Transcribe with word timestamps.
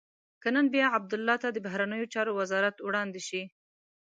که 0.41 0.49
نن 0.55 0.65
بیا 0.73 0.87
عبدالله 0.97 1.35
ته 1.43 1.47
د 1.51 1.57
بهرنیو 1.65 2.11
چارو 2.13 2.31
وزارت 2.39 2.75
وړاندې 2.81 3.21
شي. 3.27 3.41